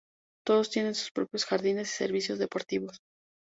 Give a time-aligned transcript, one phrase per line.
[0.47, 2.97] Todas tienen sus propios jardines y servicios deportivos.